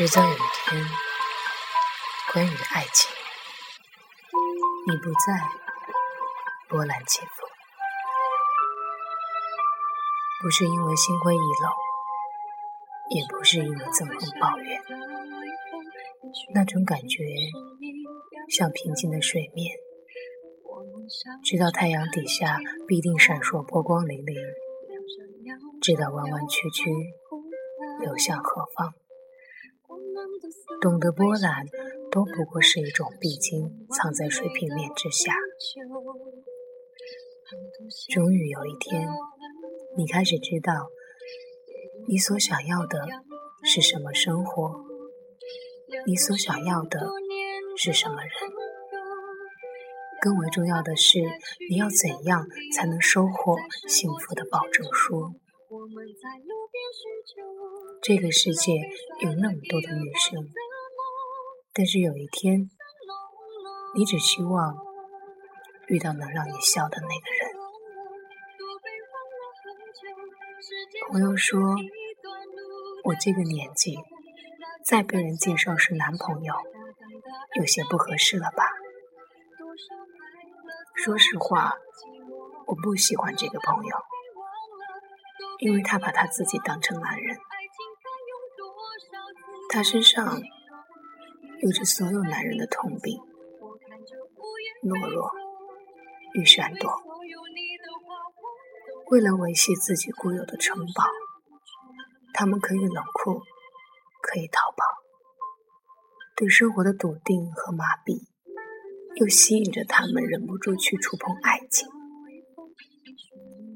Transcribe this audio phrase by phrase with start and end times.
[0.00, 0.82] 迟早有一天，
[2.32, 3.12] 关于爱情，
[4.88, 5.46] 你不再
[6.70, 7.46] 波澜起伏，
[10.40, 11.70] 不是因为心灰意冷，
[13.10, 14.80] 也不是因为憎恨抱怨，
[16.54, 17.22] 那种感觉
[18.48, 19.76] 像平静的水面，
[21.44, 22.58] 知道太阳底下
[22.88, 24.32] 必定闪烁波光粼粼，
[25.82, 26.90] 知道弯弯曲曲
[28.00, 28.94] 流向何方。
[30.80, 31.66] 懂得波澜，
[32.10, 35.34] 都不过是一种必经，藏在水平面之下。
[38.08, 39.08] 终于有一天，
[39.96, 40.88] 你开始知道，
[42.08, 43.06] 你所想要的
[43.64, 44.84] 是什么生活，
[46.06, 47.00] 你所想要的
[47.76, 48.30] 是什么人。
[50.22, 51.18] 更为重要的是，
[51.70, 53.56] 你要怎样才能收获
[53.88, 55.34] 幸福的保证书？
[58.02, 58.72] 这个世界
[59.20, 60.48] 有那么多的女生，
[61.74, 62.70] 但是有一天，
[63.94, 64.74] 你只希望
[65.86, 67.50] 遇到能让你笑的那个人。
[71.10, 71.60] 朋友说，
[73.04, 73.98] 我这个年纪
[74.86, 76.54] 再被人介绍是男朋友，
[77.56, 78.64] 有些不合适了吧？
[80.94, 81.74] 说实话，
[82.66, 83.96] 我不喜欢这个朋友，
[85.58, 87.36] 因为他把他自己当成男人。
[89.72, 90.42] 他身上
[91.60, 93.16] 有着所有男人的通病：
[94.82, 95.30] 懦弱
[96.34, 96.90] 与闪躲。
[99.12, 101.04] 为了维系自己固有的城堡，
[102.34, 103.42] 他们可以冷酷，
[104.20, 104.84] 可以逃跑。
[106.34, 108.26] 对生活的笃定和麻痹，
[109.20, 111.88] 又吸引着他们忍不住去触碰爱情。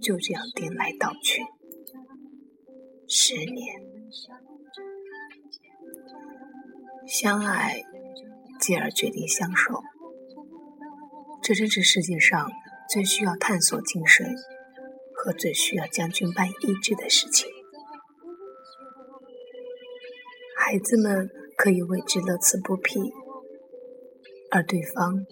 [0.00, 1.42] 就这样颠来倒去，
[3.08, 3.90] 十年。
[7.10, 7.82] 相爱，
[8.60, 9.82] 继而决定相守，
[11.42, 12.48] 这真是世界上
[12.88, 14.32] 最需要探索精神
[15.12, 17.50] 和最需要将军般意志的事情。
[20.56, 23.00] 孩子们可以为之乐此不疲，
[24.52, 25.26] 而对方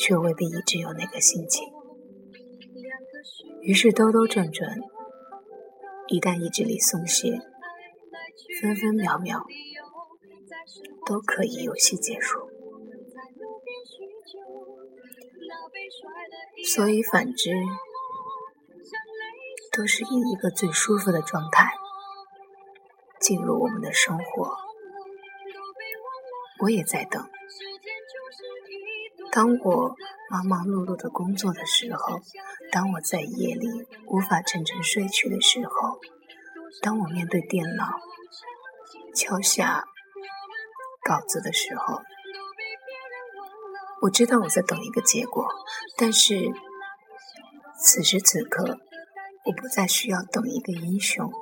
[0.00, 1.64] 却未必一直有那个心情。
[3.62, 4.76] 于是兜兜转转，
[6.08, 7.38] 一旦意志力松懈，
[8.60, 9.46] 分分秒秒。
[11.06, 12.50] 都可以游戏结束，
[16.74, 17.50] 所以反之，
[19.72, 21.72] 都是以一个最舒服的状态
[23.20, 24.56] 进入我们的生活。
[26.60, 27.26] 我也在等，
[29.32, 29.96] 当我
[30.28, 32.20] 忙忙碌碌的工作的时候，
[32.70, 35.98] 当我在夜里无法沉沉睡去的时候，
[36.82, 38.00] 当我面对电脑
[39.14, 39.86] 敲下。
[41.08, 42.02] 稿子的时候，
[44.02, 45.48] 我知道我在等一个结果，
[45.96, 46.52] 但是
[47.80, 48.78] 此时此刻，
[49.46, 51.32] 我不再需要等一个英雄，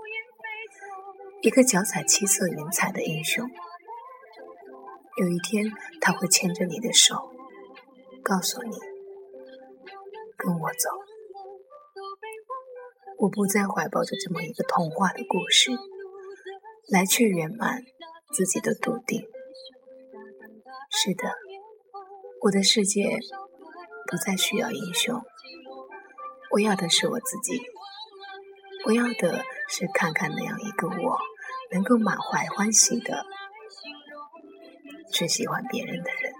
[1.42, 3.50] 一个脚踩七色云彩的英雄。
[5.20, 7.32] 有一天，他会牵着你的手，
[8.22, 8.78] 告诉你
[10.36, 10.90] 跟我走。
[13.18, 15.72] 我不再怀抱着这么一个童话的故事，
[16.88, 17.82] 来去圆满
[18.32, 19.26] 自己的笃定。
[20.98, 21.30] 是的，
[22.40, 23.18] 我的世界
[24.10, 25.20] 不再需要英雄，
[26.52, 27.60] 我要的是我自己。
[28.86, 31.18] 我要的是看看那样一个我，
[31.70, 33.26] 能够满怀欢喜的
[35.12, 36.32] 去喜欢别人的人。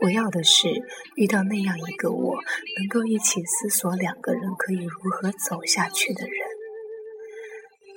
[0.00, 0.68] 我要的是
[1.14, 2.34] 遇到那样一个我，
[2.78, 6.36] 能够一起思索两个人可以如何走下去的人。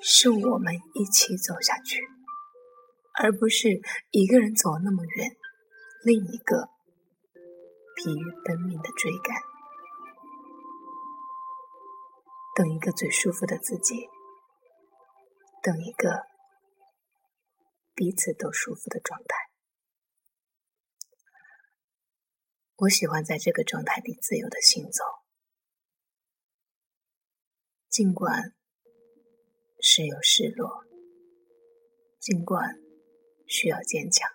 [0.04, 2.04] 是我们一起走下去。
[3.22, 3.82] 而不是
[4.12, 5.36] 一个人走那么远，
[6.06, 6.70] 另一个
[7.98, 9.36] 疲于奔命的追赶，
[12.56, 14.08] 等一个最舒服的自己，
[15.62, 16.28] 等一个
[17.94, 19.36] 彼此都舒服的状态。
[22.78, 25.04] 我喜欢在这个状态里自由的行走，
[27.90, 28.54] 尽管
[29.82, 30.86] 时有失落，
[32.22, 32.80] 尽管。
[33.50, 34.30] 需要坚强，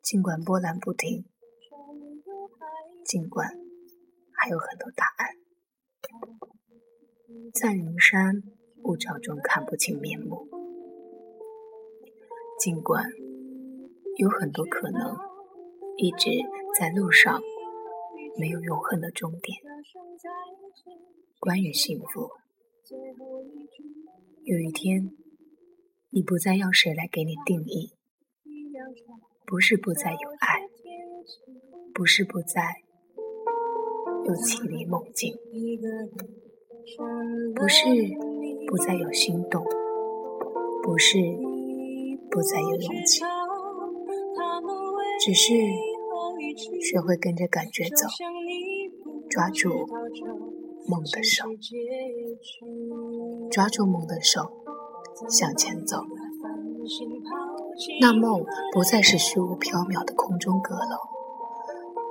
[0.00, 1.24] 尽管波澜不停，
[3.04, 3.48] 尽管
[4.32, 5.34] 还有很多答案，
[7.52, 8.44] 在云山
[8.84, 10.46] 雾罩中看不清面目，
[12.60, 13.10] 尽管
[14.18, 15.16] 有很多可能
[15.96, 16.30] 一直
[16.78, 17.42] 在路上，
[18.38, 19.60] 没有永恒的终点。
[21.40, 22.30] 关于幸福，
[24.44, 25.10] 有一天。
[26.16, 27.92] 你不再要谁来给你定义，
[29.44, 30.62] 不是不再有爱，
[31.92, 32.62] 不是不再
[34.24, 35.36] 有绮丽梦境，
[37.54, 37.84] 不是
[38.66, 39.62] 不再有心动，
[40.82, 41.18] 不是
[42.30, 43.20] 不再有勇气，
[45.20, 45.52] 只是
[46.80, 48.06] 学会跟着感觉走，
[49.28, 49.68] 抓住
[50.88, 51.44] 梦的手，
[53.50, 54.65] 抓住梦的手。
[55.28, 56.04] 向前走，
[58.00, 60.96] 那梦不再是虚无缥缈的空中阁楼，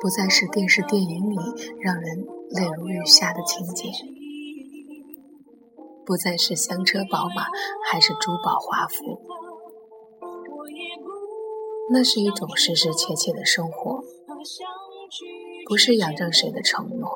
[0.01, 1.35] 不再是电视电影里
[1.79, 3.89] 让人泪如雨下的情节，
[6.05, 7.45] 不再是香车宝马，
[7.89, 9.21] 还是珠宝华服。
[11.91, 14.03] 那是一种实实切切的生活，
[15.67, 17.09] 不是仰仗谁的承诺。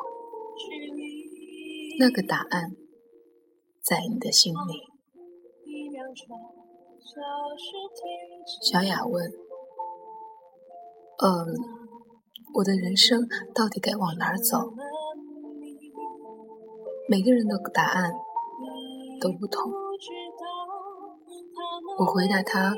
[2.00, 2.72] 那个答案
[3.84, 4.89] 在你的心里。
[8.72, 9.30] 小雅问
[11.22, 11.30] ：“嗯，
[12.56, 14.74] 我的人生到底该往哪儿走？”
[17.08, 18.12] 每个人的答案
[19.22, 19.72] 都不同。
[22.00, 22.74] 我回答他：“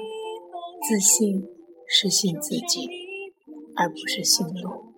[0.89, 1.47] 自信
[1.87, 2.89] 是信自己，
[3.77, 4.91] 而不是信路。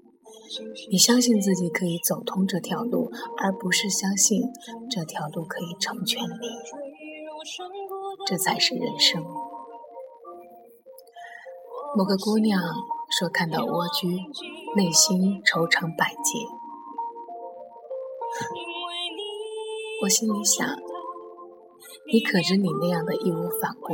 [0.89, 4.41] 你相信自己可以走通这条路，而不是相信
[4.89, 6.81] 这条路可以成全你。”
[8.25, 9.24] 这才是人生。
[11.95, 12.62] 某个姑娘
[13.19, 14.07] 说看到蜗居，
[14.75, 16.40] 内心惆怅百结。
[20.01, 20.68] 我心里想，
[22.12, 23.94] 你可知你那样的义无反顾，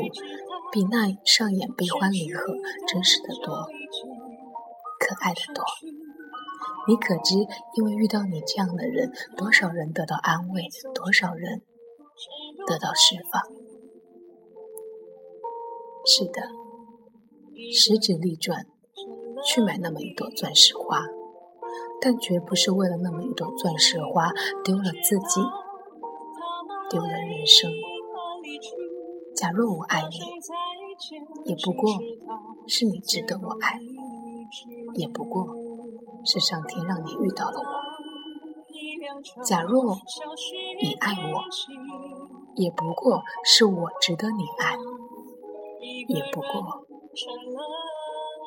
[0.72, 2.54] 比那上演悲欢离合
[2.88, 3.68] 真实的多，
[5.00, 5.64] 可爱的多。
[6.88, 7.36] 你可知，
[7.76, 10.64] 因为遇到你这样的人，多少人得到安慰，
[10.96, 11.62] 多少人
[12.70, 13.42] 得到释放。
[16.06, 16.44] 是的，
[17.74, 18.68] 十指力转
[19.44, 21.02] 去买那么一朵钻石花，
[22.00, 24.32] 但绝不是为了那么一朵钻石花
[24.64, 25.42] 丢了自己，
[26.92, 27.72] 丢了人生。
[29.36, 30.18] 假若我爱你，
[31.46, 31.90] 也不过
[32.68, 33.80] 是你值得我爱，
[34.94, 35.48] 也不过
[36.24, 37.80] 是上天让你遇到了我。
[39.44, 39.98] 假若
[40.82, 41.42] 你爱我，
[42.56, 44.78] 也不过是我值得你爱。
[46.08, 46.48] 也不过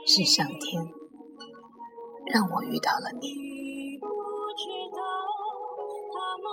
[0.07, 0.85] 是上天
[2.27, 3.29] 让我遇到了你，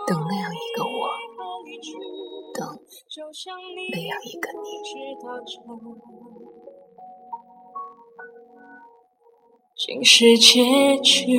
[0.07, 0.89] 等那样一个我，
[2.53, 2.79] 等
[3.91, 4.67] 那样一个你，
[9.75, 11.37] 竟是结局。